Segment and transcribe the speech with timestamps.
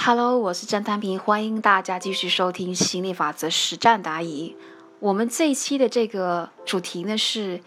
[0.00, 4.56] Hello，我是郑丹平，欢迎大家继续收听心理法则实战答疑。
[5.00, 7.60] 我们这一期的这个主题呢是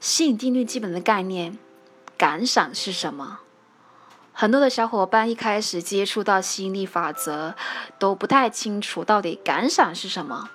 [0.00, 1.56] 吸引定律基本的概念，
[2.18, 3.38] 感赏是什么？
[4.32, 7.54] 很多的小伙伴一开始接触到吸引力法则
[8.00, 10.50] 都不太清楚到底感赏是什么。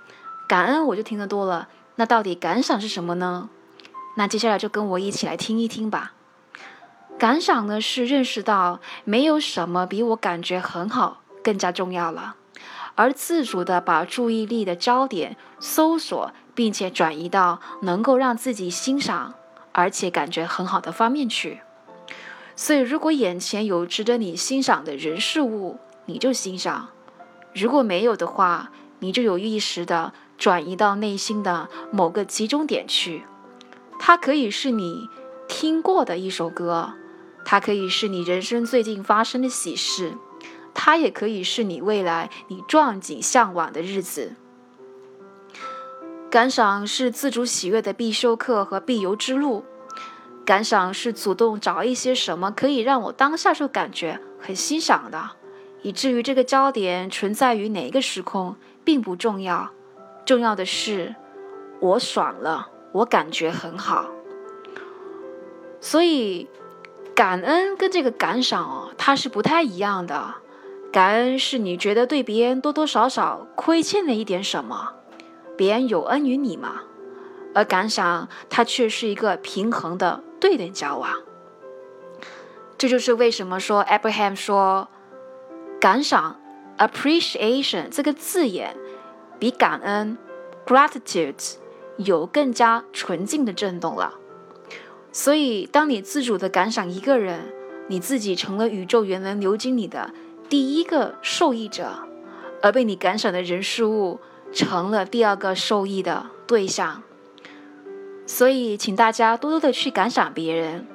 [0.49, 3.49] 感恩我就听得多了，那到底感赏是什么呢？
[4.17, 6.11] 那接下来就跟我一起来听一听吧。
[7.21, 12.35] 感赏呢是认识到没有什么比我感觉很好更加重要了，
[12.95, 19.35] 而自主的把注意力的焦点搜索，并且转移到能够让自己欣赏
[19.71, 21.61] 而且感觉很好的方面去。
[22.55, 26.87] 所以，如果眼前有值得你欣赏的人事物，你就欣赏；
[27.53, 33.25] 如果没有的话，你就有意识的转移到内心的某个集中点去。
[33.99, 35.07] 它可以是你
[35.47, 36.93] 听过的一首歌。
[37.43, 40.13] 它可以是你人生最近发生的喜事，
[40.73, 44.33] 它也可以是你未来你壮景向往的日子。
[46.29, 49.65] 感赏是自主喜悦的必修课和必由之路。
[50.45, 55.31] 感赏是主动找一些什么可以让我当下就感觉很欣赏的，
[55.81, 58.55] 以至于这个焦点存在于哪一个时空
[58.85, 59.71] 并不重要，
[60.25, 61.13] 重要的是
[61.81, 64.09] 我爽了，我感觉很好。
[65.81, 66.47] 所以。
[67.15, 70.35] 感恩跟这个感赏哦，它是不太一样的。
[70.91, 74.93] 感恩是你觉得对别人多多少少亏欠了一点什么，
[75.55, 76.81] 别人有恩于你嘛。
[77.53, 81.11] 而感赏它却是一个平衡的对等交往。
[82.77, 84.87] 这就是为什么说 Abraham 说
[85.79, 86.39] 感赏
[86.77, 88.75] appreciation 这个字眼
[89.37, 90.17] 比感恩
[90.65, 91.55] gratitude
[91.97, 94.15] 有更加纯净的震动了。
[95.13, 97.53] 所以，当你自主的感赏一个人，
[97.87, 100.13] 你自己成了宇宙原能流经你的
[100.47, 102.07] 第一个受益者，
[102.61, 104.19] 而被你感赏的人事物
[104.53, 107.03] 成了第二个受益的对象。
[108.25, 110.87] 所以，请大家多多的去感赏别人，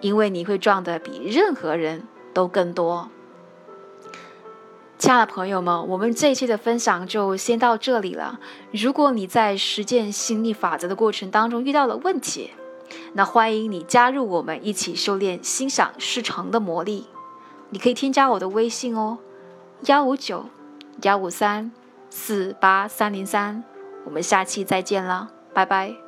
[0.00, 3.10] 因为你会赚的比任何人都更多。
[4.96, 8.38] 亲爱的朋友们，我们这一期的分享就先到这里了。
[8.70, 12.50] 如果你在实践心理法则的过程当中遇到了问题，
[13.14, 17.06] 那欢迎你加入我们一起修炼心想事成的魔力。
[17.70, 19.18] 你可以添加我的微信哦，
[19.86, 20.46] 幺五九
[21.02, 21.72] 幺五三
[22.10, 23.64] 四八三零三。
[24.04, 26.03] 我们下期再见了，拜拜。